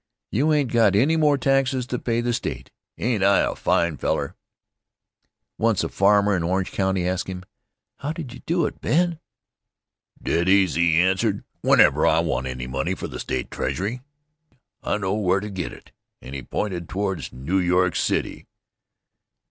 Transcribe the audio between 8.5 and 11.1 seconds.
it, Ben?" "Dead easy," he